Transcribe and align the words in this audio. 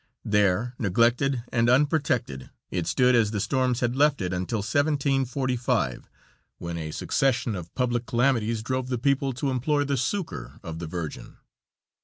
There, 0.25 0.73
neglected 0.79 1.43
and 1.51 1.69
unprotected, 1.69 2.49
it 2.71 2.87
stood 2.87 3.13
as 3.13 3.29
the 3.29 3.39
storms 3.39 3.81
had 3.81 3.95
left 3.95 4.19
it 4.19 4.33
until 4.33 4.57
1745, 4.57 6.09
when 6.57 6.75
a 6.75 6.89
succession 6.89 7.53
of 7.55 7.71
public 7.75 8.07
calamities 8.07 8.63
drove 8.63 8.87
the 8.87 8.97
people 8.97 9.31
to 9.33 9.51
implore 9.51 9.85
the 9.85 9.97
succor 9.97 10.59
of 10.63 10.79
the 10.79 10.87
Virgin. 10.87 11.37